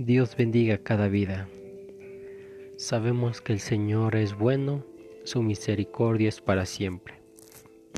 Dios 0.00 0.36
bendiga 0.36 0.78
cada 0.78 1.08
vida. 1.08 1.48
Sabemos 2.76 3.40
que 3.40 3.52
el 3.52 3.58
Señor 3.58 4.14
es 4.14 4.38
bueno, 4.38 4.86
su 5.24 5.42
misericordia 5.42 6.28
es 6.28 6.40
para 6.40 6.66
siempre. 6.66 7.14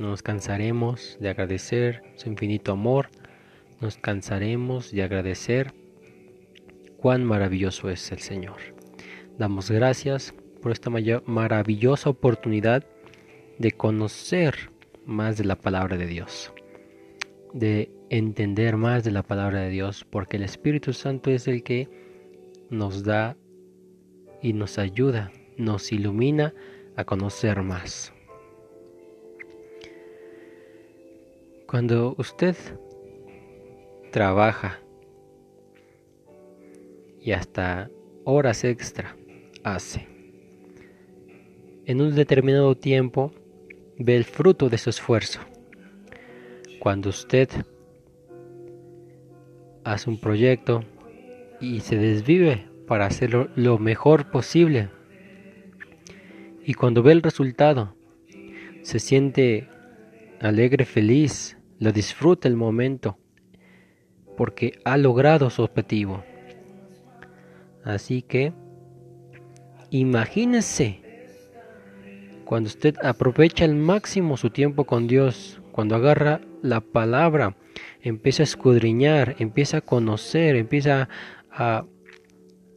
No 0.01 0.09
nos 0.09 0.23
cansaremos 0.23 1.19
de 1.21 1.29
agradecer 1.29 2.03
su 2.17 2.31
infinito 2.31 2.73
amor, 2.73 3.11
nos 3.83 3.99
cansaremos 3.99 4.93
de 4.93 5.03
agradecer 5.03 5.75
cuán 6.97 7.23
maravilloso 7.23 7.91
es 7.91 8.11
el 8.13 8.21
Señor. 8.21 8.57
Damos 9.37 9.71
gracias 9.71 10.33
por 10.63 10.73
esta 10.73 10.89
maravillosa 11.27 12.09
oportunidad 12.09 12.83
de 13.59 13.73
conocer 13.73 14.71
más 15.05 15.37
de 15.37 15.45
la 15.45 15.57
palabra 15.57 15.99
de 15.99 16.07
Dios, 16.07 16.51
de 17.53 17.91
entender 18.11 18.77
más 18.77 19.05
de 19.05 19.13
la 19.13 19.23
palabra 19.23 19.61
de 19.61 19.71
Dios, 19.71 20.05
porque 20.05 20.37
el 20.37 20.43
Espíritu 20.43 20.93
Santo 20.93 21.31
es 21.31 21.47
el 21.47 21.63
que 21.63 21.89
nos 22.69 23.05
da 23.05 23.37
y 24.43 24.53
nos 24.53 24.79
ayuda, 24.79 25.31
nos 25.57 25.93
ilumina 25.93 26.53
a 26.97 27.05
conocer 27.05 27.63
más. 27.63 28.13
Cuando 31.67 32.17
usted 32.19 32.57
trabaja 34.11 34.81
y 37.21 37.31
hasta 37.31 37.89
horas 38.25 38.65
extra 38.65 39.17
hace, 39.63 40.09
en 41.87 42.01
un 42.01 42.17
determinado 42.17 42.77
tiempo 42.77 43.33
ve 43.99 44.17
el 44.17 44.25
fruto 44.25 44.69
de 44.69 44.79
su 44.79 44.91
esfuerzo. 44.91 45.41
Cuando 46.81 47.11
usted 47.11 47.49
hace 49.85 50.11
un 50.11 50.19
proyecto 50.21 50.85
y 51.61 51.81
se 51.81 51.97
desvive 51.97 52.67
para 52.87 53.07
hacerlo 53.07 53.49
lo 53.55 53.79
mejor 53.79 54.31
posible. 54.31 54.91
Y 56.65 56.75
cuando 56.75 57.03
ve 57.03 57.13
el 57.13 57.23
resultado, 57.23 57.95
se 58.83 58.99
siente 58.99 59.69
alegre, 60.41 60.85
feliz, 60.85 61.59
lo 61.79 61.93
disfruta 61.93 62.49
el 62.49 62.57
momento, 62.57 63.19
porque 64.37 64.79
ha 64.85 64.97
logrado 64.97 65.51
su 65.51 65.63
objetivo. 65.63 66.25
Así 67.85 68.23
que, 68.23 68.53
imagínese 69.91 71.01
cuando 72.45 72.67
usted 72.67 72.97
aprovecha 73.01 73.65
al 73.65 73.77
máximo 73.77 74.37
su 74.37 74.51
tiempo 74.51 74.83
con 74.83 75.07
Dios, 75.07 75.63
cuando 75.71 75.95
agarra 75.95 76.41
la 76.63 76.81
palabra, 76.81 77.57
empieza 78.03 78.43
a 78.43 78.45
escudriñar, 78.45 79.37
empieza 79.39 79.79
a 79.79 79.81
conocer, 79.81 80.57
empieza 80.57 81.09
a 81.51 81.85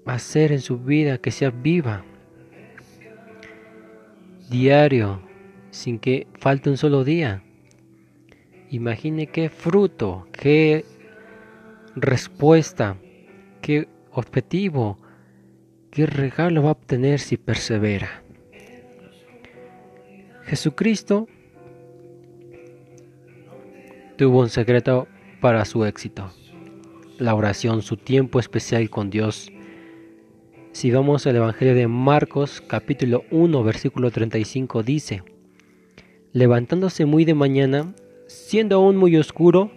hacer 0.06 0.52
en 0.52 0.62
su 0.62 0.80
vida 0.80 1.18
que 1.18 1.32
sea 1.32 1.52
viva, 1.52 2.04
diario, 4.50 5.22
sin 5.72 6.00
que 6.00 6.28
falte 6.40 6.70
un 6.70 6.78
solo 6.78 7.04
día. 7.04 7.44
Imagine 8.70 9.28
qué 9.28 9.50
fruto, 9.50 10.28
qué 10.32 10.86
respuesta, 11.96 12.98
qué 13.62 13.88
objetivo, 14.12 14.98
qué 15.92 16.06
regalo 16.06 16.64
va 16.64 16.70
a 16.70 16.74
obtener 16.74 17.20
si 17.20 17.38
persevera. 17.38 18.24
Jesucristo 20.46 21.28
tuvo 24.24 24.40
un 24.40 24.50
secreto 24.50 25.10
para 25.42 25.66
su 25.66 25.84
éxito. 25.84 26.32
La 27.18 27.36
oración, 27.36 27.82
su 27.82 27.98
tiempo 27.98 28.40
especial 28.40 28.90
con 28.90 29.10
Dios. 29.10 29.52
Si 30.72 30.92
vamos 30.92 31.28
al 31.28 31.36
Evangelio 31.36 31.76
de 31.76 31.90
Marcos 31.90 32.62
capítulo 32.66 33.26
1 33.32 33.64
versículo 33.64 34.12
35 34.12 34.82
dice, 34.82 35.24
levantándose 36.32 37.06
muy 37.06 37.26
de 37.26 37.34
mañana, 37.34 37.94
siendo 38.28 38.78
aún 38.78 38.96
muy 38.96 39.18
oscuro, 39.18 39.72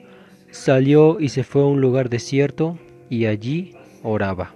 salió 0.52 1.18
y 1.18 1.30
se 1.30 1.42
fue 1.42 1.62
a 1.62 1.66
un 1.66 1.80
lugar 1.80 2.08
desierto 2.08 2.78
y 3.10 3.26
allí 3.26 3.74
oraba. 4.04 4.54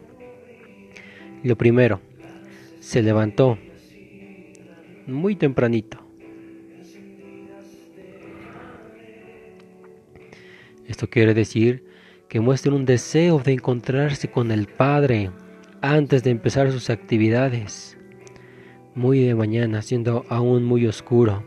Lo 1.43 1.57
primero, 1.57 2.01
se 2.79 3.03
levantó 3.03 3.59
muy 5.09 5.35
tempranito 5.35 6.10
Esto 10.91 11.09
quiere 11.09 11.35
decir 11.35 11.85
que 12.29 12.41
muestren 12.41 12.75
un 12.75 12.85
deseo 12.85 13.39
de 13.39 13.53
encontrarse 13.53 14.29
con 14.29 14.51
el 14.51 14.67
Padre 14.67 15.31
antes 15.83 16.25
de 16.25 16.31
empezar 16.31 16.73
sus 16.73 16.91
actividades. 16.91 17.97
Muy 18.97 19.21
de 19.21 19.37
mañana, 19.37 19.83
siendo 19.83 20.27
aún 20.29 20.65
muy 20.65 20.89
oscuro. 20.89 21.45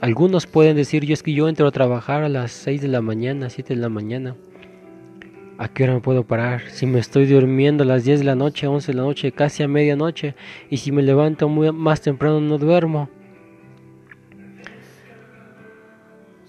Algunos 0.00 0.46
pueden 0.46 0.74
decir, 0.74 1.04
yo 1.04 1.12
es 1.12 1.22
que 1.22 1.34
yo 1.34 1.50
entro 1.50 1.66
a 1.66 1.70
trabajar 1.70 2.22
a 2.22 2.30
las 2.30 2.50
6 2.52 2.80
de 2.80 2.88
la 2.88 3.02
mañana, 3.02 3.50
7 3.50 3.74
de 3.74 3.80
la 3.82 3.90
mañana. 3.90 4.34
¿A 5.58 5.68
qué 5.68 5.84
hora 5.84 5.92
me 5.92 6.00
puedo 6.00 6.26
parar? 6.26 6.62
Si 6.70 6.86
me 6.86 6.98
estoy 6.98 7.26
durmiendo 7.26 7.84
a 7.84 7.86
las 7.86 8.04
10 8.04 8.20
de 8.20 8.24
la 8.24 8.36
noche, 8.36 8.66
11 8.66 8.92
de 8.92 8.96
la 8.96 9.02
noche, 9.02 9.32
casi 9.32 9.62
a 9.62 9.68
medianoche, 9.68 10.34
y 10.70 10.78
si 10.78 10.92
me 10.92 11.02
levanto 11.02 11.46
muy, 11.50 11.72
más 11.72 12.00
temprano 12.00 12.40
no 12.40 12.56
duermo. 12.56 13.10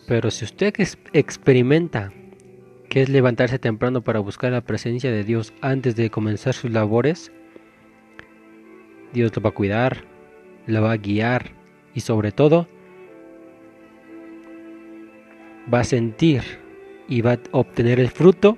Pero 0.10 0.32
si 0.32 0.44
usted 0.44 0.74
experimenta 1.14 2.12
que 2.90 3.04
es 3.04 3.10
levantarse 3.10 3.60
temprano 3.60 4.02
para 4.02 4.18
buscar 4.18 4.52
la 4.52 4.62
presencia 4.62 5.12
de 5.12 5.24
Dios 5.24 5.54
antes 5.62 5.96
de 5.96 6.10
comenzar 6.10 6.56
sus 6.56 6.72
labores, 6.72 7.32
Dios 9.14 9.32
lo 9.36 9.44
va 9.44 9.50
a 9.50 9.54
cuidar, 9.54 10.06
lo 10.66 10.82
va 10.82 10.94
a 10.94 10.98
guiar 10.98 11.52
y 11.94 12.00
sobre 12.00 12.32
todo 12.32 12.68
va 15.72 15.82
a 15.82 15.84
sentir 15.84 16.42
y 17.08 17.22
va 17.22 17.34
a 17.34 17.40
obtener 17.52 18.00
el 18.00 18.10
fruto 18.10 18.58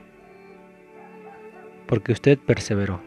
porque 1.86 2.14
usted 2.14 2.40
perseveró. 2.40 3.02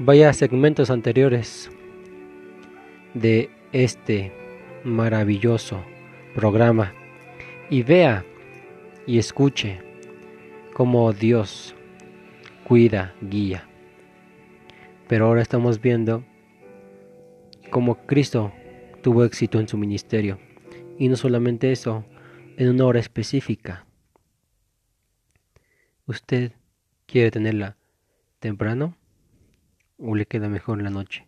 Vaya 0.00 0.30
a 0.30 0.32
segmentos 0.32 0.90
anteriores 0.90 1.70
de 3.14 3.48
este 3.70 4.41
maravilloso 4.84 5.84
programa 6.34 6.94
y 7.70 7.82
vea 7.82 8.24
y 9.06 9.18
escuche 9.18 9.80
cómo 10.74 11.12
Dios 11.12 11.74
cuida, 12.64 13.14
guía. 13.20 13.68
Pero 15.08 15.26
ahora 15.26 15.42
estamos 15.42 15.80
viendo 15.80 16.24
cómo 17.70 18.06
Cristo 18.06 18.52
tuvo 19.02 19.24
éxito 19.24 19.60
en 19.60 19.68
su 19.68 19.76
ministerio. 19.76 20.38
Y 20.98 21.08
no 21.08 21.16
solamente 21.16 21.72
eso, 21.72 22.04
en 22.56 22.68
una 22.68 22.86
hora 22.86 23.00
específica. 23.00 23.86
¿Usted 26.06 26.52
quiere 27.06 27.30
tenerla 27.30 27.76
temprano 28.38 28.96
o 29.98 30.14
le 30.14 30.26
queda 30.26 30.48
mejor 30.48 30.78
en 30.78 30.84
la 30.84 30.90
noche? 30.90 31.26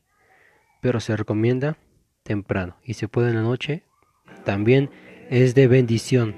Pero 0.80 1.00
se 1.00 1.16
recomienda 1.16 1.76
temprano 2.24 2.76
y 2.84 2.94
se 2.94 3.06
puede 3.06 3.28
en 3.28 3.36
la 3.36 3.42
noche, 3.42 3.82
también 4.44 4.90
es 5.30 5.54
de 5.54 5.68
bendición. 5.68 6.34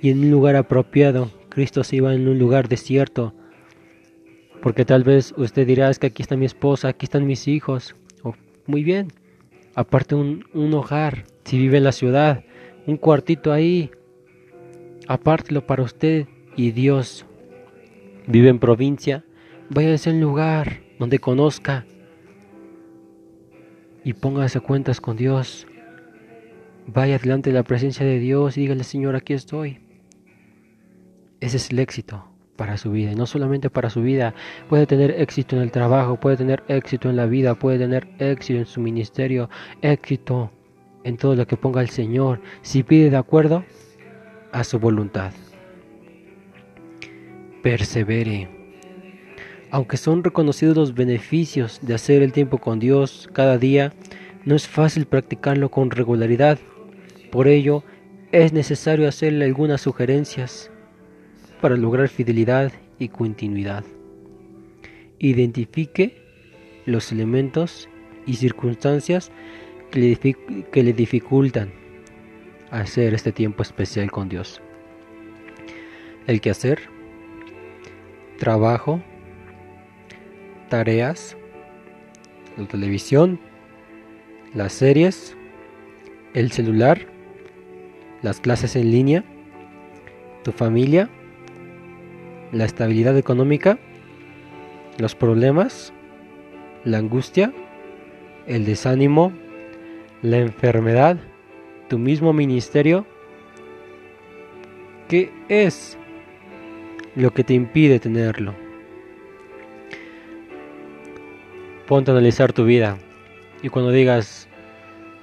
Y 0.00 0.10
en 0.10 0.20
un 0.20 0.30
lugar 0.30 0.56
apropiado, 0.56 1.30
Cristo 1.48 1.84
se 1.84 1.96
iba 1.96 2.14
en 2.14 2.28
un 2.28 2.38
lugar 2.38 2.68
desierto, 2.68 3.34
porque 4.62 4.84
tal 4.84 5.04
vez 5.04 5.34
usted 5.36 5.66
dirá, 5.66 5.90
es 5.90 5.98
que 5.98 6.06
aquí 6.06 6.22
está 6.22 6.36
mi 6.36 6.46
esposa, 6.46 6.88
aquí 6.88 7.04
están 7.04 7.26
mis 7.26 7.48
hijos. 7.48 7.94
muy 8.66 8.82
bien, 8.82 9.08
aparte 9.74 10.14
un, 10.14 10.44
un 10.54 10.72
hogar, 10.74 11.24
si 11.44 11.58
vive 11.58 11.78
en 11.78 11.84
la 11.84 11.92
ciudad, 11.92 12.44
un 12.86 12.96
cuartito 12.96 13.52
ahí, 13.52 13.90
apártelo 15.08 15.66
para 15.66 15.82
usted 15.82 16.26
y 16.56 16.70
Dios. 16.70 17.26
Vive 18.26 18.48
en 18.48 18.58
provincia, 18.58 19.24
váyase 19.70 20.10
a 20.10 20.12
un 20.12 20.20
lugar 20.20 20.80
donde 20.98 21.18
conozca 21.18 21.84
y 24.06 24.14
póngase 24.14 24.60
cuentas 24.60 25.00
con 25.00 25.16
Dios. 25.16 25.66
Vaya 26.86 27.18
delante 27.18 27.50
de 27.50 27.54
la 27.54 27.64
presencia 27.64 28.06
de 28.06 28.20
Dios 28.20 28.56
y 28.56 28.60
dígale, 28.60 28.84
Señor, 28.84 29.16
aquí 29.16 29.32
estoy. 29.32 29.80
Ese 31.40 31.56
es 31.56 31.72
el 31.72 31.80
éxito 31.80 32.24
para 32.54 32.76
su 32.76 32.92
vida. 32.92 33.10
Y 33.10 33.16
no 33.16 33.26
solamente 33.26 33.68
para 33.68 33.90
su 33.90 34.02
vida, 34.02 34.32
puede 34.68 34.86
tener 34.86 35.10
éxito 35.10 35.56
en 35.56 35.62
el 35.62 35.72
trabajo, 35.72 36.20
puede 36.20 36.36
tener 36.36 36.62
éxito 36.68 37.10
en 37.10 37.16
la 37.16 37.26
vida, 37.26 37.56
puede 37.56 37.78
tener 37.80 38.06
éxito 38.20 38.60
en 38.60 38.66
su 38.66 38.80
ministerio, 38.80 39.50
éxito 39.82 40.52
en 41.02 41.16
todo 41.16 41.34
lo 41.34 41.48
que 41.48 41.56
ponga 41.56 41.80
el 41.80 41.90
Señor, 41.90 42.40
si 42.62 42.84
pide 42.84 43.10
de 43.10 43.16
acuerdo 43.16 43.64
a 44.52 44.62
su 44.62 44.78
voluntad. 44.78 45.32
Persevere. 47.60 48.55
Aunque 49.70 49.96
son 49.96 50.22
reconocidos 50.22 50.76
los 50.76 50.94
beneficios 50.94 51.80
de 51.82 51.94
hacer 51.94 52.22
el 52.22 52.32
tiempo 52.32 52.58
con 52.58 52.78
Dios 52.78 53.28
cada 53.32 53.58
día, 53.58 53.92
no 54.44 54.54
es 54.54 54.68
fácil 54.68 55.06
practicarlo 55.06 55.70
con 55.70 55.90
regularidad. 55.90 56.58
Por 57.30 57.48
ello, 57.48 57.82
es 58.32 58.52
necesario 58.52 59.08
hacerle 59.08 59.44
algunas 59.44 59.80
sugerencias. 59.80 60.70
para 61.60 61.74
lograr 61.74 62.08
fidelidad 62.08 62.70
y 62.98 63.08
continuidad. 63.08 63.82
Identifique 65.18 66.22
los 66.84 67.10
elementos 67.12 67.88
y 68.26 68.34
circunstancias 68.34 69.30
que 69.90 70.18
le, 70.82 70.92
dificultan 70.92 71.72
hacer 72.70 73.14
este 73.14 73.32
tiempo 73.32 73.62
especial 73.62 74.10
con 74.10 74.28
Dios. 74.28 74.60
El 76.26 76.42
que 76.42 76.50
hacer, 76.50 76.80
trabajo, 78.38 79.00
tareas, 80.68 81.36
la 82.56 82.66
televisión, 82.66 83.38
las 84.54 84.72
series, 84.72 85.36
el 86.34 86.52
celular, 86.52 87.00
las 88.22 88.40
clases 88.40 88.76
en 88.76 88.90
línea, 88.90 89.24
tu 90.42 90.52
familia, 90.52 91.08
la 92.52 92.64
estabilidad 92.64 93.16
económica, 93.16 93.78
los 94.98 95.14
problemas, 95.14 95.92
la 96.84 96.98
angustia, 96.98 97.52
el 98.46 98.64
desánimo, 98.64 99.32
la 100.22 100.38
enfermedad, 100.38 101.18
tu 101.88 101.98
mismo 101.98 102.32
ministerio. 102.32 103.06
¿Qué 105.08 105.30
es 105.48 105.98
lo 107.14 107.32
que 107.32 107.44
te 107.44 107.54
impide 107.54 108.00
tenerlo? 108.00 108.65
Ponte 111.86 112.10
a 112.10 112.14
analizar 112.14 112.52
tu 112.52 112.64
vida 112.64 112.98
y 113.62 113.68
cuando 113.68 113.90
digas, 113.90 114.48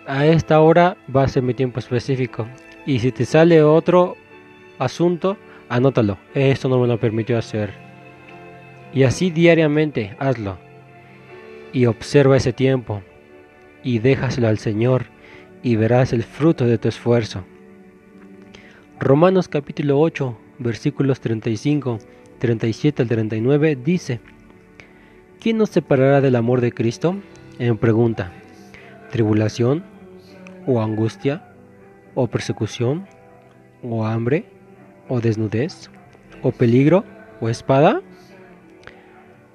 a 0.05 0.25
esta 0.25 0.59
hora 0.59 0.97
va 1.13 1.23
a 1.23 1.27
ser 1.27 1.43
mi 1.43 1.53
tiempo 1.53 1.79
específico. 1.79 2.47
Y 2.85 2.99
si 2.99 3.11
te 3.11 3.25
sale 3.25 3.63
otro 3.63 4.17
asunto, 4.79 5.37
anótalo. 5.69 6.17
Esto 6.33 6.69
no 6.69 6.79
me 6.79 6.87
lo 6.87 6.99
permitió 6.99 7.37
hacer. 7.37 7.73
Y 8.93 9.03
así 9.03 9.29
diariamente 9.29 10.15
hazlo. 10.19 10.57
Y 11.71 11.85
observa 11.85 12.37
ese 12.37 12.53
tiempo. 12.53 13.01
Y 13.83 13.99
déjaselo 13.99 14.47
al 14.47 14.57
Señor. 14.57 15.05
Y 15.63 15.75
verás 15.77 16.11
el 16.11 16.23
fruto 16.23 16.65
de 16.65 16.77
tu 16.77 16.89
esfuerzo. 16.89 17.45
Romanos 18.99 19.47
capítulo 19.47 19.99
8, 19.99 20.37
versículos 20.59 21.19
35, 21.19 21.99
37 22.39 23.01
al 23.01 23.07
39 23.07 23.77
dice, 23.83 24.19
¿quién 25.43 25.57
nos 25.57 25.71
separará 25.71 26.21
del 26.21 26.37
amor 26.37 26.61
de 26.61 26.71
Cristo? 26.71 27.17
En 27.59 27.77
pregunta, 27.77 28.31
tribulación, 29.11 29.83
o 30.65 30.81
angustia, 30.81 31.43
o 32.15 32.27
persecución, 32.27 33.05
o 33.83 34.05
hambre, 34.05 34.45
o 35.09 35.19
desnudez, 35.19 35.89
o 36.43 36.53
peligro, 36.53 37.03
o 37.41 37.49
espada? 37.49 38.01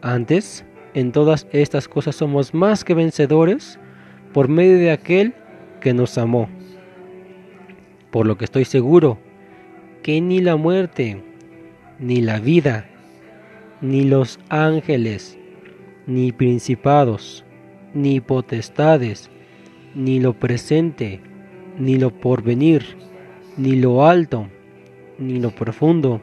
Antes, 0.03 0.63
en 0.93 1.11
todas 1.11 1.47
estas 1.53 1.89
cosas 1.89 2.17
somos 2.17 2.53
más 2.53 2.85
que 2.85 2.93
vencedores 2.93 3.79
por 4.35 4.49
medio 4.49 4.77
de 4.77 4.91
aquel 4.91 5.35
que 5.81 5.95
nos 5.95 6.19
amó. 6.19 6.51
Por 8.11 8.27
lo 8.27 8.37
que 8.37 8.45
estoy 8.45 8.67
seguro 8.67 9.19
que 10.03 10.21
ni 10.21 10.41
la 10.41 10.57
muerte, 10.57 11.23
ni 11.99 12.21
la 12.21 12.41
vida, 12.41 12.85
ni 13.81 14.05
los 14.05 14.39
ángeles, 14.51 15.38
ni 16.09 16.33
principados, 16.33 17.45
ni 17.95 18.21
potestades, 18.21 19.31
ni 19.95 20.19
lo 20.19 20.33
presente, 20.33 21.21
ni 21.79 21.99
lo 21.99 22.11
porvenir, 22.11 22.97
ni 23.59 23.77
lo 23.77 24.07
alto, 24.07 24.49
ni 25.19 25.39
lo 25.39 25.51
profundo, 25.51 26.21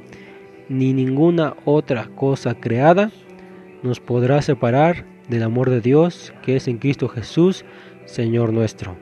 ni 0.69 0.91
ninguna 0.91 1.55
otra 1.65 2.09
cosa 2.15 2.55
creada 2.55 3.11
nos 3.83 3.99
podrá 3.99 4.41
separar 4.41 5.05
del 5.29 5.43
amor 5.43 5.69
de 5.69 5.81
Dios 5.81 6.33
que 6.41 6.55
es 6.55 6.67
en 6.67 6.79
Cristo 6.79 7.07
Jesús, 7.07 7.63
Señor 8.05 8.51
nuestro. 8.51 8.95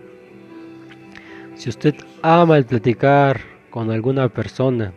Si 1.55 1.69
usted 1.69 1.95
ama 2.21 2.57
el 2.57 2.65
platicar 2.65 3.39
con 3.69 3.89
alguna 3.89 4.27
persona 4.27 4.93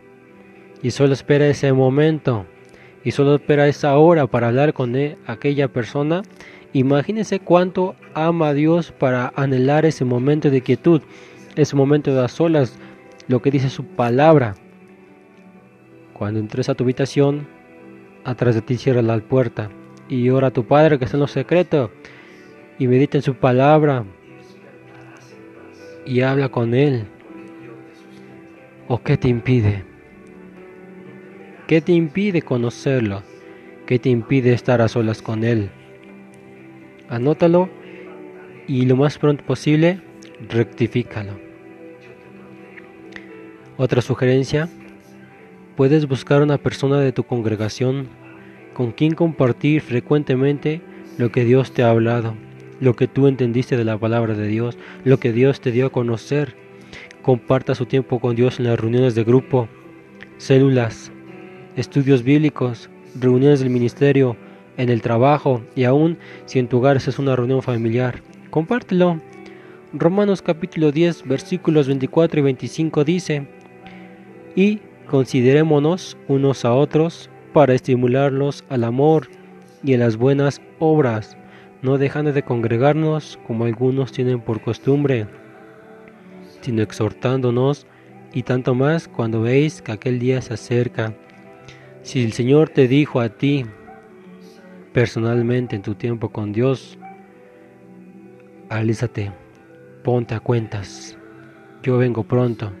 y 0.83 0.91
solo 0.91 1.13
espera 1.13 1.47
ese 1.47 1.71
momento 1.71 2.45
y 3.07 3.11
solo 3.11 3.35
espera 3.35 3.69
esa 3.69 3.97
hora 3.97 4.27
para 4.27 4.49
hablar 4.49 4.73
con 4.73 4.93
e, 4.97 5.17
aquella 5.27 5.69
persona, 5.69 6.23
Imagínese 6.73 7.39
cuánto 7.39 7.95
ama 8.13 8.49
a 8.49 8.53
Dios 8.53 8.91
para 8.91 9.31
anhelar 9.37 9.85
ese 9.85 10.03
momento 10.03 10.49
de 10.49 10.59
quietud, 10.59 11.01
ese 11.55 11.77
momento 11.77 12.13
de 12.13 12.21
las 12.21 12.33
solas, 12.33 12.77
lo 13.29 13.41
que 13.41 13.49
dice 13.49 13.69
su 13.69 13.85
palabra. 13.85 14.55
Cuando 16.11 16.41
entres 16.41 16.67
a 16.67 16.75
tu 16.75 16.83
habitación, 16.83 17.47
atrás 18.25 18.55
de 18.55 18.61
ti 18.61 18.75
cierra 18.75 19.01
la 19.01 19.17
puerta 19.19 19.69
y 20.09 20.29
ora 20.29 20.47
a 20.47 20.51
tu 20.51 20.65
Padre 20.65 20.99
que 20.99 21.05
está 21.05 21.15
en 21.15 21.21
lo 21.21 21.27
secreto 21.27 21.91
y 22.77 22.87
medita 22.87 23.17
en 23.17 23.23
su 23.23 23.35
palabra 23.35 24.03
y 26.05 26.19
habla 26.19 26.49
con 26.49 26.73
Él. 26.73 27.05
¿O 28.89 29.01
qué 29.01 29.15
te 29.15 29.29
impide? 29.29 29.96
¿Qué 31.67 31.81
te 31.81 31.91
impide 31.91 32.41
conocerlo? 32.41 33.23
¿Qué 33.85 33.99
te 33.99 34.09
impide 34.09 34.53
estar 34.53 34.81
a 34.81 34.87
solas 34.87 35.21
con 35.21 35.43
Él? 35.43 35.69
anótalo 37.09 37.69
y 38.67 38.85
lo 38.85 38.95
más 38.95 39.17
pronto 39.17 39.43
posible 39.45 40.01
rectifícalo. 40.49 41.33
Otra 43.77 44.01
sugerencia, 44.01 44.69
puedes 45.75 46.07
buscar 46.07 46.41
una 46.41 46.57
persona 46.57 46.99
de 46.99 47.11
tu 47.11 47.23
congregación 47.23 48.07
con 48.73 48.91
quien 48.91 49.13
compartir 49.13 49.81
frecuentemente 49.81 50.81
lo 51.17 51.31
que 51.31 51.45
Dios 51.45 51.71
te 51.71 51.83
ha 51.83 51.89
hablado, 51.89 52.35
lo 52.79 52.95
que 52.95 53.07
tú 53.07 53.27
entendiste 53.27 53.77
de 53.77 53.85
la 53.85 53.97
palabra 53.97 54.33
de 54.33 54.47
Dios, 54.47 54.77
lo 55.03 55.19
que 55.19 55.31
Dios 55.31 55.61
te 55.61 55.71
dio 55.71 55.87
a 55.87 55.91
conocer. 55.91 56.55
Comparta 57.21 57.75
su 57.75 57.85
tiempo 57.85 58.19
con 58.19 58.35
Dios 58.35 58.59
en 58.59 58.65
las 58.65 58.79
reuniones 58.79 59.15
de 59.15 59.23
grupo, 59.23 59.67
células, 60.37 61.11
estudios 61.77 62.23
bíblicos, 62.23 62.89
reuniones 63.17 63.59
del 63.59 63.69
ministerio, 63.69 64.35
en 64.77 64.89
el 64.89 65.01
trabajo 65.01 65.61
y 65.75 65.83
aún 65.83 66.17
si 66.45 66.59
en 66.59 66.67
tu 66.67 66.77
hogar 66.77 66.97
es 66.97 67.19
una 67.19 67.35
reunión 67.35 67.61
familiar. 67.61 68.21
Compártelo. 68.49 69.21
Romanos 69.93 70.41
capítulo 70.41 70.91
10 70.91 71.23
versículos 71.27 71.87
24 71.87 72.39
y 72.39 72.43
25 72.43 73.03
dice, 73.03 73.47
y 74.55 74.79
considerémonos 75.07 76.17
unos 76.27 76.65
a 76.65 76.73
otros 76.73 77.29
para 77.53 77.73
estimularlos 77.73 78.65
al 78.69 78.83
amor 78.83 79.29
y 79.83 79.93
a 79.93 79.97
las 79.97 80.17
buenas 80.17 80.61
obras, 80.79 81.37
no 81.81 81.97
dejando 81.97 82.33
de 82.33 82.43
congregarnos 82.43 83.39
como 83.47 83.65
algunos 83.65 84.11
tienen 84.11 84.41
por 84.41 84.61
costumbre, 84.61 85.27
sino 86.61 86.81
exhortándonos 86.81 87.85
y 88.33 88.43
tanto 88.43 88.75
más 88.75 89.07
cuando 89.07 89.41
veis 89.41 89.81
que 89.81 89.91
aquel 89.91 90.19
día 90.19 90.41
se 90.41 90.55
acerca. 90.55 91.13
Si 92.07 92.23
el 92.23 92.31
Señor 92.31 92.69
te 92.69 92.87
dijo 92.87 93.19
a 93.19 93.27
ti, 93.27 93.65
personalmente 94.93 95.75
en 95.75 95.81
tu 95.81 95.93
tiempo 95.95 96.29
con 96.29 96.53
Dios, 96.53 96.97
alízate, 98.69 99.33
ponte 100.05 100.33
a 100.33 100.39
cuentas. 100.39 101.17
Yo 101.83 101.97
vengo 101.97 102.23
pronto. 102.23 102.71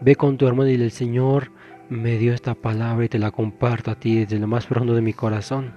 Ve 0.00 0.16
con 0.16 0.38
tu 0.38 0.46
hermano 0.46 0.70
y 0.70 0.76
el 0.76 0.90
Señor 0.90 1.52
me 1.90 2.16
dio 2.16 2.32
esta 2.32 2.54
palabra 2.54 3.04
y 3.04 3.10
te 3.10 3.18
la 3.18 3.30
comparto 3.30 3.90
a 3.90 3.96
ti 3.96 4.20
desde 4.20 4.38
lo 4.38 4.46
más 4.46 4.64
profundo 4.64 4.94
de 4.94 5.02
mi 5.02 5.12
corazón. 5.12 5.74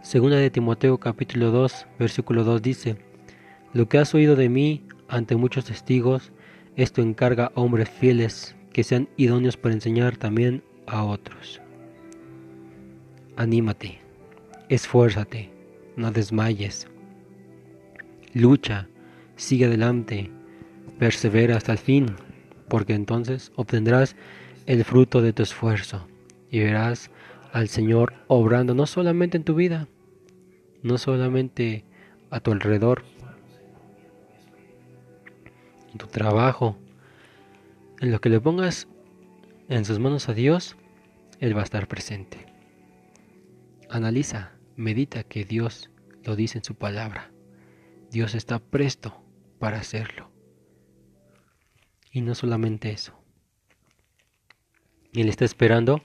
Segunda 0.00 0.38
de 0.38 0.48
Timoteo 0.48 0.96
capítulo 0.96 1.50
2, 1.50 1.86
versículo 1.98 2.44
2 2.44 2.62
dice, 2.62 2.96
Lo 3.74 3.90
que 3.90 3.98
has 3.98 4.14
oído 4.14 4.36
de 4.36 4.48
mí 4.48 4.86
ante 5.06 5.36
muchos 5.36 5.66
testigos, 5.66 6.32
esto 6.76 7.02
encarga 7.02 7.52
a 7.54 7.60
hombres 7.60 7.90
fieles 7.90 8.56
que 8.72 8.84
sean 8.84 9.08
idóneos 9.16 9.56
para 9.56 9.74
enseñar 9.74 10.16
también 10.16 10.62
a 10.86 11.04
otros 11.04 11.62
anímate, 13.36 13.98
esfuérzate, 14.68 15.50
no 15.96 16.10
desmayes. 16.10 16.86
Lucha, 18.34 18.88
sigue 19.36 19.66
adelante, 19.66 20.30
persevera 20.98 21.56
hasta 21.56 21.72
el 21.72 21.78
fin, 21.78 22.06
porque 22.68 22.94
entonces 22.94 23.52
obtendrás 23.56 24.16
el 24.66 24.84
fruto 24.84 25.20
de 25.20 25.32
tu 25.32 25.42
esfuerzo 25.42 26.06
y 26.50 26.60
verás 26.60 27.10
al 27.52 27.68
Señor 27.68 28.14
obrando 28.28 28.74
no 28.74 28.86
solamente 28.86 29.36
en 29.36 29.44
tu 29.44 29.54
vida, 29.54 29.88
no 30.82 30.98
solamente 30.98 31.84
a 32.30 32.40
tu 32.40 32.52
alrededor, 32.52 33.04
en 35.92 35.98
tu 35.98 36.06
trabajo, 36.06 36.76
en 38.02 38.10
lo 38.10 38.20
que 38.20 38.28
le 38.28 38.40
pongas 38.40 38.88
en 39.68 39.84
sus 39.84 40.00
manos 40.00 40.28
a 40.28 40.34
Dios, 40.34 40.76
Él 41.38 41.56
va 41.56 41.60
a 41.60 41.64
estar 41.64 41.86
presente. 41.86 42.46
Analiza, 43.88 44.58
medita 44.74 45.22
que 45.22 45.44
Dios 45.44 45.88
lo 46.24 46.34
dice 46.34 46.58
en 46.58 46.64
su 46.64 46.74
palabra. 46.74 47.30
Dios 48.10 48.34
está 48.34 48.58
presto 48.58 49.22
para 49.60 49.78
hacerlo. 49.78 50.32
Y 52.10 52.22
no 52.22 52.34
solamente 52.34 52.90
eso. 52.90 53.22
Él 55.12 55.28
está 55.28 55.44
esperando 55.44 56.02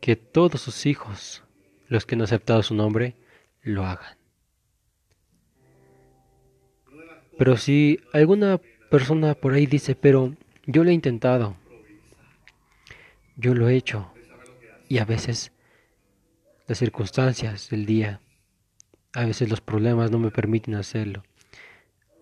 que 0.00 0.16
todos 0.16 0.62
sus 0.62 0.86
hijos, 0.86 1.44
los 1.88 2.06
que 2.06 2.16
no 2.16 2.22
han 2.22 2.28
aceptado 2.28 2.62
su 2.62 2.74
nombre, 2.74 3.14
lo 3.60 3.84
hagan. 3.84 4.16
Pero 7.36 7.58
si 7.58 8.00
alguna 8.14 8.58
persona 8.90 9.34
por 9.34 9.52
ahí 9.52 9.66
dice, 9.66 9.94
pero 9.94 10.34
yo 10.70 10.84
lo 10.84 10.90
he 10.90 10.94
intentado, 10.94 11.56
yo 13.36 13.54
lo 13.54 13.68
he 13.68 13.74
hecho, 13.74 14.12
y 14.88 14.98
a 14.98 15.04
veces 15.04 15.50
las 16.68 16.78
circunstancias 16.78 17.70
del 17.70 17.86
día, 17.86 18.20
a 19.12 19.24
veces 19.24 19.50
los 19.50 19.60
problemas 19.60 20.12
no 20.12 20.20
me 20.20 20.30
permiten 20.30 20.76
hacerlo. 20.76 21.24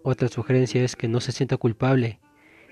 Otra 0.03 0.29
sugerencia 0.29 0.83
es 0.83 0.97
que 0.97 1.09
no 1.09 1.21
se 1.21 1.33
sienta 1.33 1.59
culpable, 1.59 2.21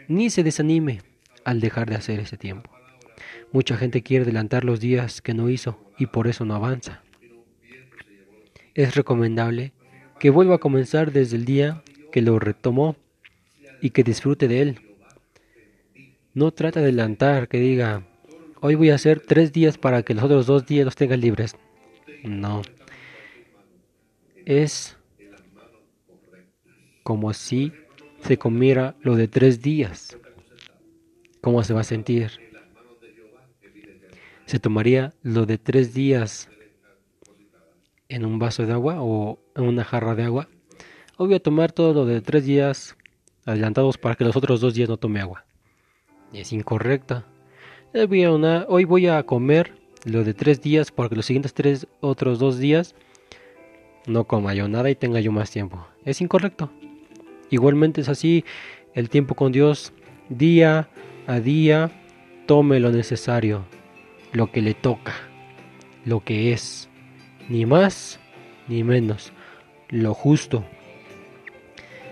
ni 0.08 0.30
se 0.30 0.42
desanime 0.42 1.02
al 1.44 1.60
dejar 1.60 1.90
de 1.90 1.96
hacer 1.96 2.20
ese 2.20 2.38
tiempo. 2.38 2.70
Mucha 3.52 3.76
gente 3.76 4.02
quiere 4.02 4.24
adelantar 4.24 4.64
los 4.64 4.80
días 4.80 5.20
que 5.20 5.34
no 5.34 5.50
hizo 5.50 5.78
y 5.98 6.06
por 6.06 6.26
eso 6.26 6.46
no 6.46 6.54
avanza. 6.54 7.02
Es 8.74 8.94
recomendable 8.94 9.74
que 10.18 10.30
vuelva 10.30 10.54
a 10.54 10.58
comenzar 10.58 11.12
desde 11.12 11.36
el 11.36 11.44
día 11.44 11.82
que 12.12 12.22
lo 12.22 12.38
retomó 12.38 12.96
y 13.82 13.90
que 13.90 14.04
disfrute 14.04 14.48
de 14.48 14.62
él. 14.62 14.85
No 16.36 16.50
trata 16.50 16.80
de 16.80 16.88
adelantar, 16.88 17.48
que 17.48 17.58
diga, 17.58 18.06
hoy 18.60 18.74
voy 18.74 18.90
a 18.90 18.96
hacer 18.96 19.20
tres 19.20 19.54
días 19.54 19.78
para 19.78 20.02
que 20.02 20.12
los 20.12 20.22
otros 20.22 20.44
dos 20.44 20.66
días 20.66 20.84
los 20.84 20.94
tenga 20.94 21.16
libres. 21.16 21.56
No. 22.24 22.60
Es 24.44 24.98
como 27.02 27.32
si 27.32 27.72
se 28.20 28.36
comiera 28.36 28.96
lo 29.00 29.16
de 29.16 29.28
tres 29.28 29.62
días. 29.62 30.18
¿Cómo 31.40 31.64
se 31.64 31.72
va 31.72 31.80
a 31.80 31.84
sentir? 31.84 32.32
¿Se 34.44 34.60
tomaría 34.60 35.14
lo 35.22 35.46
de 35.46 35.56
tres 35.56 35.94
días 35.94 36.50
en 38.10 38.26
un 38.26 38.38
vaso 38.38 38.66
de 38.66 38.74
agua 38.74 38.96
o 39.00 39.38
en 39.54 39.64
una 39.64 39.84
jarra 39.84 40.14
de 40.14 40.24
agua? 40.24 40.50
Hoy 41.16 41.28
voy 41.28 41.36
a 41.36 41.42
tomar 41.42 41.72
todo 41.72 41.94
lo 41.94 42.04
de 42.04 42.20
tres 42.20 42.44
días 42.44 42.94
adelantados 43.46 43.96
para 43.96 44.16
que 44.16 44.24
los 44.24 44.36
otros 44.36 44.60
dos 44.60 44.74
días 44.74 44.90
no 44.90 44.98
tome 44.98 45.20
agua. 45.20 45.45
Es 46.32 46.52
incorrecta. 46.52 47.24
Hoy 48.68 48.84
voy 48.84 49.06
a 49.06 49.22
comer 49.22 49.72
lo 50.04 50.22
de 50.24 50.34
tres 50.34 50.60
días 50.60 50.90
para 50.90 51.08
que 51.08 51.16
los 51.16 51.26
siguientes 51.26 51.54
tres 51.54 51.86
otros 52.00 52.38
dos 52.38 52.58
días 52.58 52.94
no 54.06 54.24
coma 54.24 54.54
yo 54.54 54.68
nada 54.68 54.90
y 54.90 54.94
tenga 54.94 55.20
yo 55.20 55.32
más 55.32 55.50
tiempo. 55.50 55.86
Es 56.04 56.20
incorrecto. 56.20 56.70
Igualmente 57.50 58.00
es 58.00 58.08
así 58.08 58.44
el 58.94 59.08
tiempo 59.08 59.34
con 59.34 59.52
Dios 59.52 59.92
día 60.28 60.88
a 61.26 61.40
día. 61.40 61.90
Tome 62.46 62.78
lo 62.78 62.92
necesario, 62.92 63.64
lo 64.32 64.52
que 64.52 64.62
le 64.62 64.74
toca, 64.74 65.14
lo 66.04 66.22
que 66.22 66.52
es, 66.52 66.88
ni 67.48 67.66
más 67.66 68.20
ni 68.68 68.84
menos, 68.84 69.32
lo 69.88 70.14
justo. 70.14 70.64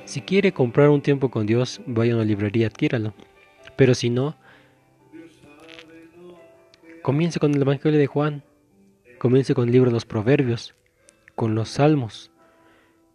Si 0.06 0.22
quiere 0.22 0.52
comprar 0.52 0.88
un 0.88 1.02
tiempo 1.02 1.30
con 1.30 1.46
Dios, 1.46 1.80
vaya 1.86 2.14
a 2.14 2.16
una 2.16 2.24
librería, 2.24 2.66
adquíralo. 2.66 3.14
Pero 3.76 3.94
si 3.94 4.10
no, 4.10 4.36
comience 7.02 7.38
con 7.38 7.54
el 7.54 7.62
Evangelio 7.62 7.98
de 7.98 8.06
Juan, 8.06 8.42
comience 9.18 9.54
con 9.54 9.66
el 9.68 9.72
libro 9.72 9.90
de 9.90 9.94
los 9.94 10.06
Proverbios, 10.06 10.74
con 11.34 11.54
los 11.54 11.68
Salmos, 11.68 12.30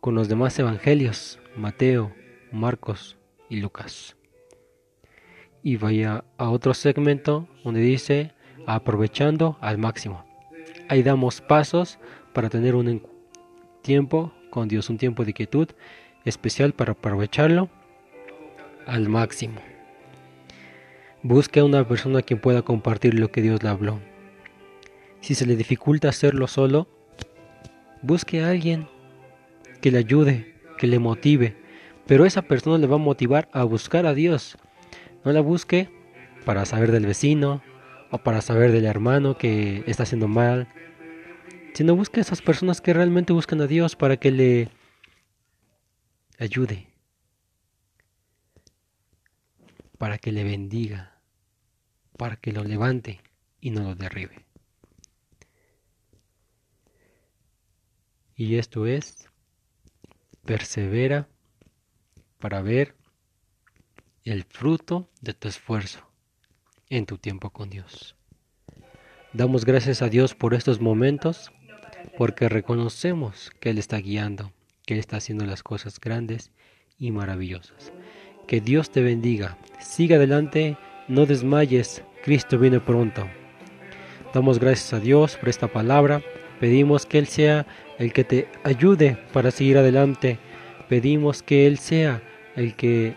con 0.01 0.15
los 0.15 0.27
demás 0.27 0.57
Evangelios, 0.59 1.39
Mateo, 1.55 2.13
Marcos 2.51 3.17
y 3.49 3.57
Lucas. 3.57 4.15
Y 5.63 5.77
vaya 5.77 6.23
a 6.37 6.49
otro 6.49 6.73
segmento 6.73 7.47
donde 7.63 7.81
dice 7.81 8.33
aprovechando 8.65 9.57
al 9.61 9.77
máximo. 9.77 10.25
Ahí 10.87 11.03
damos 11.03 11.41
pasos 11.41 11.99
para 12.33 12.49
tener 12.49 12.75
un 12.75 13.05
tiempo 13.81 14.33
con 14.49 14.67
Dios, 14.67 14.89
un 14.89 14.97
tiempo 14.97 15.25
de 15.25 15.33
quietud 15.33 15.69
especial 16.25 16.73
para 16.73 16.93
aprovecharlo 16.93 17.69
al 18.85 19.09
máximo. 19.09 19.61
Busque 21.21 21.59
a 21.59 21.65
una 21.65 21.85
persona 21.87 22.21
quien 22.21 22.39
pueda 22.39 22.61
compartir 22.61 23.13
lo 23.13 23.29
que 23.29 23.41
Dios 23.41 23.61
le 23.61 23.69
habló. 23.69 23.99
Si 25.21 25.35
se 25.35 25.45
le 25.45 25.57
dificulta 25.57 26.09
hacerlo 26.09 26.47
solo, 26.47 26.87
busque 28.01 28.41
a 28.41 28.49
alguien 28.49 28.87
que 29.81 29.91
le 29.91 29.97
ayude, 29.97 30.55
que 30.77 30.87
le 30.87 30.99
motive, 30.99 31.57
pero 32.07 32.25
esa 32.25 32.41
persona 32.41 32.77
le 32.77 32.87
va 32.87 32.95
a 32.95 32.99
motivar 32.99 33.49
a 33.51 33.63
buscar 33.63 34.05
a 34.05 34.13
Dios. 34.13 34.57
No 35.25 35.33
la 35.33 35.41
busque 35.41 35.89
para 36.45 36.65
saber 36.65 36.91
del 36.91 37.05
vecino 37.05 37.61
o 38.11 38.19
para 38.19 38.41
saber 38.41 38.71
del 38.71 38.85
hermano 38.85 39.37
que 39.37 39.83
está 39.87 40.03
haciendo 40.03 40.29
mal, 40.29 40.69
sino 41.73 41.95
busque 41.95 42.19
a 42.19 42.23
esas 42.23 42.41
personas 42.41 42.81
que 42.81 42.93
realmente 42.93 43.33
buscan 43.33 43.61
a 43.61 43.67
Dios 43.67 43.95
para 43.95 44.17
que 44.17 44.31
le 44.31 44.69
ayude, 46.39 46.87
para 49.97 50.17
que 50.17 50.31
le 50.31 50.43
bendiga, 50.43 51.08
para 52.19 52.35
que 52.35 52.51
lo 52.51 52.65
levante 52.65 53.21
y 53.61 53.69
no 53.71 53.81
lo 53.81 53.95
derribe. 53.95 54.45
Y 58.35 58.57
esto 58.57 58.85
es 58.85 59.29
persevera 60.43 61.29
para 62.37 62.61
ver 62.61 62.93
el 64.25 64.43
fruto 64.43 65.09
de 65.21 65.33
tu 65.33 65.47
esfuerzo 65.47 66.05
en 66.89 67.05
tu 67.05 67.17
tiempo 67.17 67.51
con 67.51 67.69
Dios. 67.69 68.17
Damos 69.31 69.63
gracias 69.63 70.01
a 70.01 70.09
Dios 70.09 70.35
por 70.35 70.53
estos 70.53 70.81
momentos 70.81 71.53
porque 72.17 72.49
reconocemos 72.49 73.49
que 73.61 73.69
Él 73.69 73.77
está 73.77 73.95
guiando, 73.97 74.51
que 74.85 74.95
Él 74.95 74.99
está 74.99 75.17
haciendo 75.17 75.45
las 75.45 75.63
cosas 75.63 76.01
grandes 76.01 76.51
y 76.97 77.11
maravillosas. 77.11 77.93
Que 78.45 78.59
Dios 78.59 78.91
te 78.91 79.01
bendiga. 79.01 79.57
Siga 79.79 80.17
adelante, 80.17 80.77
no 81.09 81.25
desmayes. 81.25 82.01
Cristo 82.23 82.57
viene 82.57 82.79
pronto. 82.79 83.27
Damos 84.33 84.59
gracias 84.59 84.93
a 84.93 84.99
Dios 84.99 85.35
por 85.35 85.49
esta 85.49 85.67
palabra. 85.67 86.21
Pedimos 86.59 87.05
que 87.05 87.19
Él 87.19 87.27
sea 87.27 87.65
el 87.97 88.13
que 88.13 88.23
te 88.23 88.47
ayude 88.63 89.17
para 89.33 89.51
seguir 89.51 89.77
adelante. 89.77 90.39
Pedimos 90.87 91.43
que 91.43 91.67
Él 91.67 91.77
sea 91.79 92.21
el 92.55 92.75
que 92.75 93.15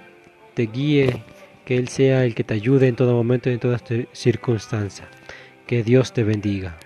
te 0.54 0.66
guíe, 0.66 1.22
que 1.64 1.76
Él 1.76 1.88
sea 1.88 2.24
el 2.24 2.34
que 2.34 2.44
te 2.44 2.54
ayude 2.54 2.88
en 2.88 2.96
todo 2.96 3.12
momento 3.12 3.50
y 3.50 3.54
en 3.54 3.60
toda 3.60 3.78
circunstancia. 4.12 5.06
Que 5.66 5.82
Dios 5.82 6.12
te 6.12 6.24
bendiga. 6.24 6.78